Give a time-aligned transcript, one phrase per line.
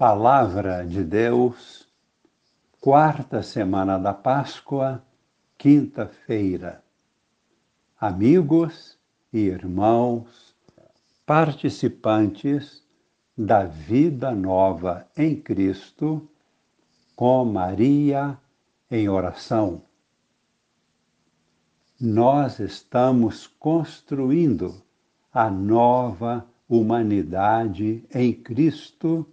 [0.00, 1.86] Palavra de Deus,
[2.80, 5.04] quarta semana da Páscoa,
[5.58, 6.82] quinta-feira.
[8.00, 8.98] Amigos
[9.30, 10.56] e irmãos,
[11.26, 12.82] participantes
[13.36, 16.26] da vida nova em Cristo,
[17.14, 18.38] com Maria
[18.90, 19.82] em oração.
[22.00, 24.82] Nós estamos construindo
[25.30, 29.28] a nova humanidade em Cristo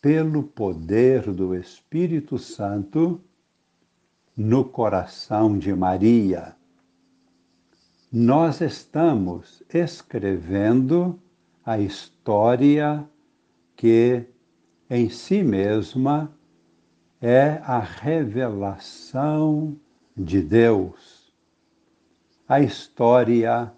[0.00, 3.20] pelo poder do Espírito Santo
[4.36, 6.56] no coração de Maria.
[8.10, 11.20] Nós estamos escrevendo
[11.64, 13.06] a história
[13.76, 14.24] que,
[14.88, 16.34] em si mesma,
[17.20, 19.76] é a revelação
[20.16, 21.30] de Deus.
[22.48, 23.72] A história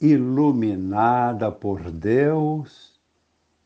[0.00, 3.00] iluminada por Deus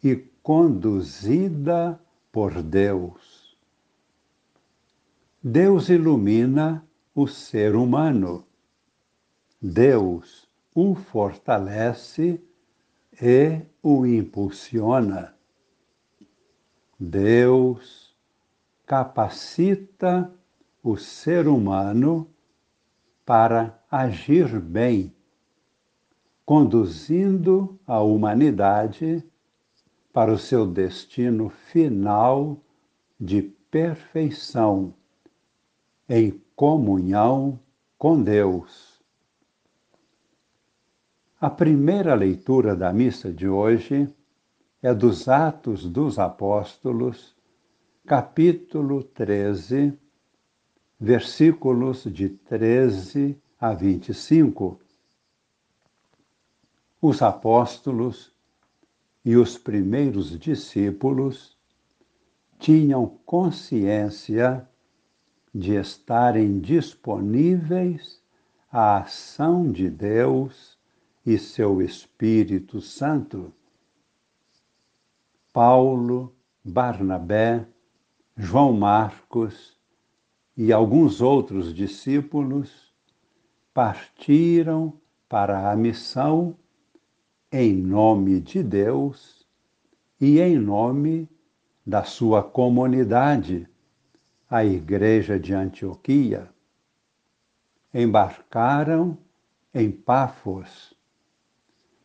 [0.02, 2.00] e conduzida
[2.32, 3.56] por Deus.
[5.42, 8.44] Deus ilumina o ser humano.
[9.60, 12.42] Deus o fortalece
[13.20, 15.34] e o impulsiona.
[16.98, 18.16] Deus
[18.86, 20.32] capacita
[20.82, 22.28] o ser humano
[23.24, 25.14] para agir bem,
[26.44, 29.24] conduzindo a humanidade
[30.12, 32.60] para o seu destino final
[33.18, 34.92] de perfeição,
[36.08, 37.58] em comunhão
[37.96, 39.00] com Deus.
[41.40, 44.12] A primeira leitura da missa de hoje
[44.82, 47.34] é dos Atos dos Apóstolos,
[48.04, 49.98] capítulo 13,
[51.00, 54.78] versículos de 13 a 25.
[57.00, 58.31] Os apóstolos
[59.24, 61.56] e os primeiros discípulos
[62.58, 64.68] tinham consciência
[65.54, 68.20] de estarem disponíveis
[68.70, 70.78] à ação de Deus
[71.24, 73.52] e seu Espírito Santo.
[75.52, 76.34] Paulo,
[76.64, 77.66] Barnabé,
[78.36, 79.76] João Marcos
[80.56, 82.92] e alguns outros discípulos
[83.74, 84.94] partiram
[85.28, 86.56] para a missão
[87.52, 89.46] em nome de Deus
[90.18, 91.28] e em nome
[91.84, 93.68] da sua comunidade,
[94.48, 96.48] a Igreja de Antioquia.
[97.92, 99.18] Embarcaram
[99.74, 100.94] em Pafos,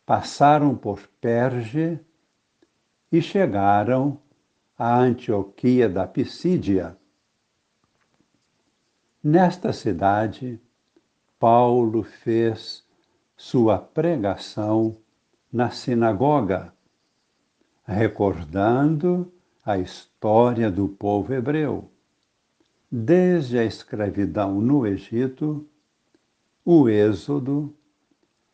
[0.06, 1.98] passaram por Perge
[3.10, 4.20] e chegaram
[4.78, 6.98] à Antioquia da Pisídia.
[9.24, 10.60] Nesta cidade,
[11.40, 12.86] Paulo fez
[13.38, 14.98] sua pregação
[15.52, 16.74] na sinagoga,
[17.86, 19.32] recordando
[19.66, 21.90] a história do povo hebreu,
[22.92, 25.68] desde a escravidão no Egito,
[26.64, 27.74] o êxodo,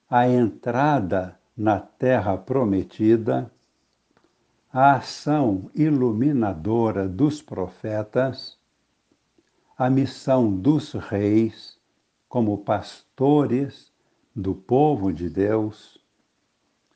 [0.09, 3.51] a entrada na terra prometida,
[4.71, 8.57] a ação iluminadora dos profetas,
[9.77, 11.77] a missão dos reis
[12.27, 13.91] como pastores
[14.35, 16.02] do povo de Deus,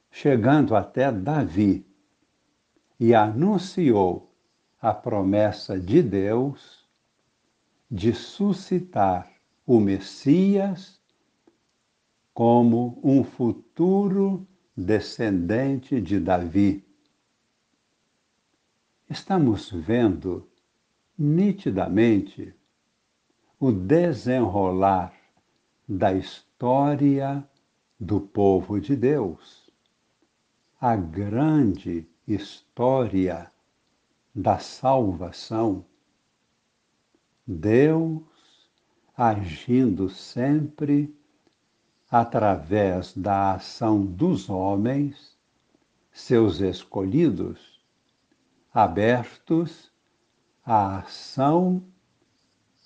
[0.09, 1.85] chegando até Davi,
[2.99, 4.33] e anunciou
[4.81, 6.87] a promessa de Deus
[7.89, 9.31] de suscitar
[9.65, 10.99] o Messias
[12.33, 16.85] como um futuro descendente de Davi.
[19.09, 20.47] Estamos vendo
[21.17, 22.53] nitidamente
[23.59, 25.13] o desenrolar
[25.87, 27.47] da história
[27.99, 29.66] do povo de Deus
[30.79, 33.51] a grande história
[34.33, 35.83] da salvação,
[37.47, 38.21] Deus
[39.15, 41.11] agindo sempre
[42.11, 45.35] através da ação dos homens,
[46.11, 47.81] seus escolhidos,
[48.71, 49.91] abertos
[50.63, 51.83] à ação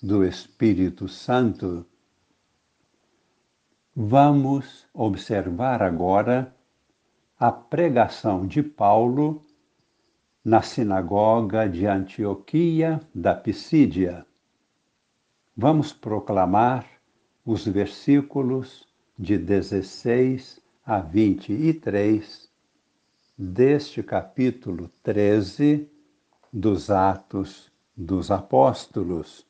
[0.02, 1.84] do Espírito Santo.
[3.94, 6.56] Vamos observar agora
[7.42, 9.44] a pregação de Paulo
[10.44, 14.24] na sinagoga de Antioquia da Pisídia.
[15.56, 16.86] Vamos proclamar
[17.44, 18.86] os versículos
[19.18, 22.48] de 16 a 23
[23.36, 25.90] deste capítulo 13
[26.52, 29.44] dos Atos dos Apóstolos.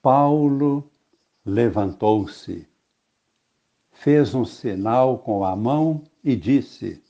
[0.00, 0.88] Paulo
[1.44, 2.72] levantou-se
[3.94, 7.02] fez um sinal com a mão e disse: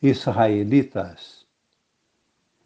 [0.00, 1.46] Israelitas,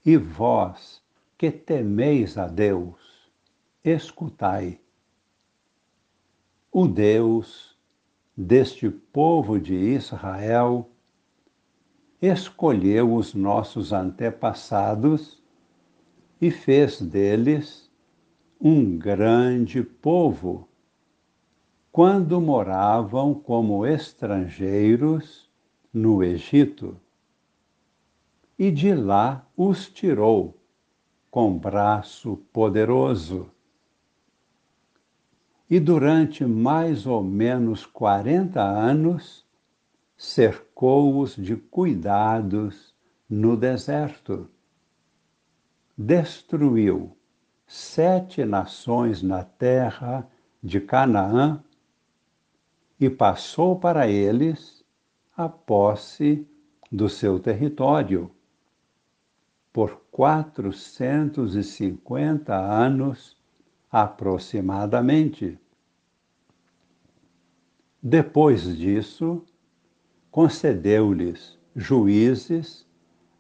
[0.05, 1.03] e vós
[1.37, 3.29] que temeis a Deus,
[3.85, 4.81] escutai.
[6.71, 7.77] O Deus
[8.37, 10.89] deste povo de Israel
[12.21, 15.43] escolheu os nossos antepassados
[16.41, 17.91] e fez deles
[18.61, 20.69] um grande povo,
[21.97, 25.49] quando moravam como estrangeiros
[25.91, 27.01] no Egito.
[28.59, 30.61] E de lá os tirou
[31.31, 33.51] com braço poderoso.
[35.71, 39.47] E durante mais ou menos quarenta anos
[40.19, 42.95] cercou-os de cuidados
[43.27, 44.51] no deserto.
[45.97, 47.17] Destruiu
[47.67, 50.29] sete nações na terra
[50.63, 51.63] de Canaã
[52.99, 54.85] e passou para eles
[55.37, 56.47] a posse
[56.91, 58.31] do seu território.
[59.73, 63.37] Por quatrocentos e cinquenta anos
[63.91, 65.59] aproximadamente.
[68.03, 69.45] Depois disso,
[70.31, 72.87] concedeu-lhes juízes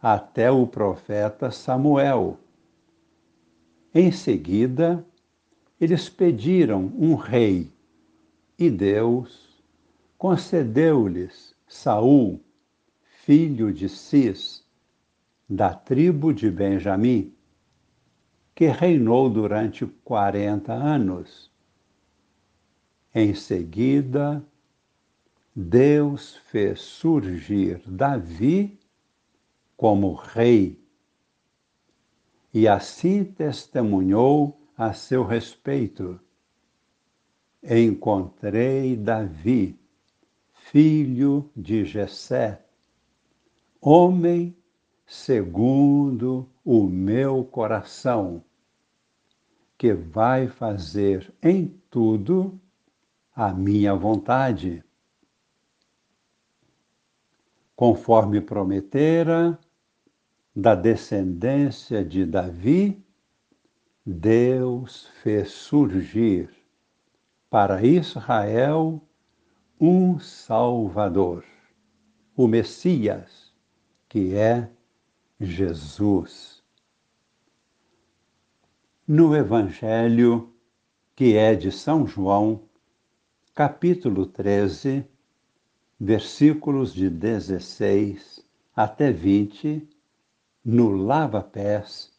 [0.00, 2.38] até o profeta Samuel.
[3.94, 5.04] Em seguida,
[5.80, 7.72] eles pediram um rei
[8.58, 9.45] e Deus
[10.26, 12.44] concedeu-lhes Saul,
[13.22, 14.64] filho de Cis,
[15.48, 17.32] da tribo de Benjamim,
[18.52, 21.48] que reinou durante quarenta anos.
[23.14, 24.44] Em seguida,
[25.54, 28.80] Deus fez surgir Davi
[29.76, 30.76] como rei
[32.52, 36.18] e assim testemunhou a seu respeito.
[37.62, 39.85] Encontrei Davi,
[40.70, 42.60] filho de Jessé,
[43.80, 44.56] homem
[45.06, 48.42] segundo o meu coração,
[49.78, 52.60] que vai fazer em tudo
[53.32, 54.82] a minha vontade.
[57.76, 59.56] Conforme prometera,
[60.54, 63.04] da descendência de Davi,
[64.04, 66.50] Deus fez surgir
[67.48, 69.05] para Israel
[69.78, 71.44] um Salvador,
[72.34, 73.52] o Messias,
[74.08, 74.70] que é
[75.38, 76.62] Jesus.
[79.06, 80.50] No Evangelho,
[81.14, 82.62] que é de São João,
[83.54, 85.04] capítulo 13,
[86.00, 88.42] versículos de 16
[88.74, 89.86] até 20,
[90.64, 92.12] no lava-pés,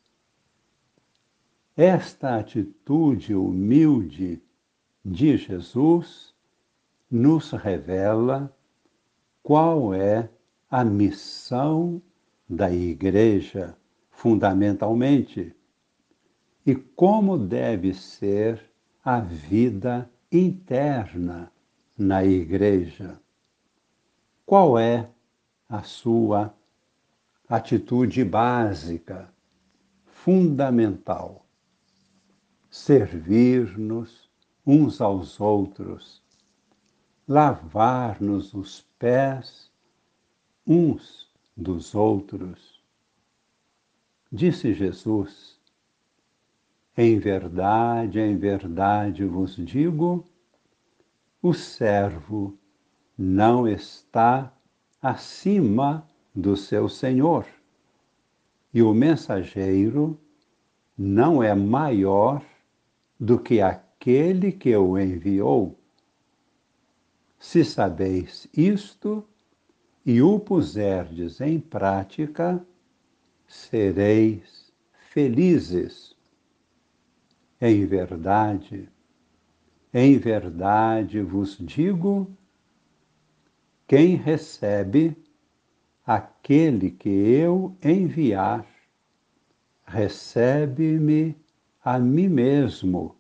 [1.76, 4.42] esta atitude humilde
[5.04, 6.37] de Jesus
[7.10, 8.54] nos revela
[9.42, 10.30] qual é
[10.70, 12.02] a missão
[12.50, 13.78] da Igreja,
[14.10, 15.56] fundamentalmente,
[16.66, 18.62] e como deve ser
[19.04, 21.52] a vida interna
[21.98, 23.20] na Igreja.
[24.46, 25.10] Qual é
[25.70, 26.54] a sua
[27.48, 29.34] atitude básica,
[30.06, 31.46] fundamental?
[32.70, 34.30] Servir-nos
[34.66, 36.22] uns aos outros,
[37.28, 39.70] lavar-nos os pés
[40.66, 42.82] uns dos outros.
[44.32, 45.60] Disse Jesus:
[46.96, 50.26] Em verdade, em verdade vos digo,
[51.42, 52.58] o servo
[53.18, 54.54] não está
[55.02, 57.46] acima do seu senhor.
[58.74, 60.20] E o mensageiro
[60.98, 62.44] não é maior
[63.20, 65.78] do que aquele que o enviou.
[67.40, 69.24] Se sabeis isto
[70.06, 72.66] e o puserdes em prática,
[73.48, 74.72] sereis
[75.12, 76.16] felizes.
[77.60, 78.90] Em verdade,
[79.94, 82.30] em verdade vos digo
[83.88, 85.16] quem recebe,
[86.06, 88.68] aquele que eu enviar,
[89.86, 91.36] recebe-me
[91.84, 93.16] a mim mesmo.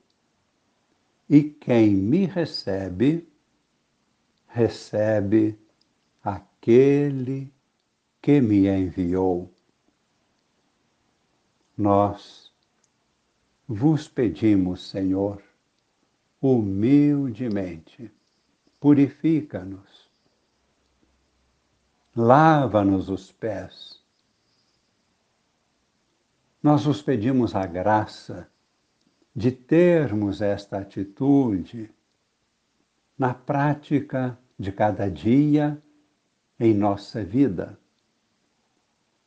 [1.29, 3.26] E quem me recebe,
[4.57, 5.57] recebe
[6.23, 7.53] aquele
[8.21, 9.53] que me enviou.
[11.77, 12.51] Nós
[13.67, 15.43] vos pedimos, Senhor,
[16.41, 18.11] humildemente,
[18.79, 20.07] purifica-nos
[22.17, 24.03] lava-nos os pés.
[26.63, 28.49] Nós vos pedimos a graça
[29.35, 31.93] de termos esta atitude
[33.15, 35.81] na prática de cada dia
[36.59, 37.77] em nossa vida.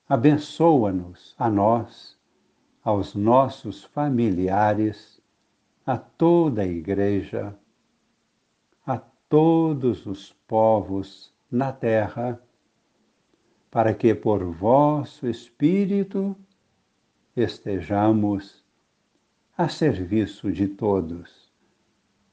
[0.09, 2.19] abençoa-nos a nós,
[2.83, 5.21] aos nossos familiares,
[5.87, 7.57] a toda a Igreja,
[8.85, 12.43] a todos os povos na terra,
[13.71, 16.37] para que por vosso Espírito
[17.37, 18.65] estejamos
[19.57, 21.53] a serviço de todos,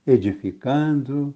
[0.06, 1.36] edificando